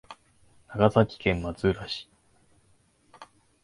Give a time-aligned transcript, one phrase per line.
[0.69, 2.09] 長崎県松浦市